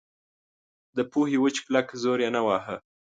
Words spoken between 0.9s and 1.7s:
د پوهې وچ